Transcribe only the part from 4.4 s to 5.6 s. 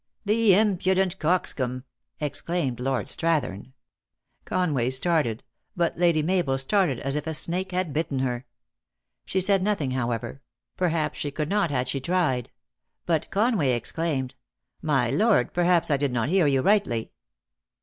Conway started.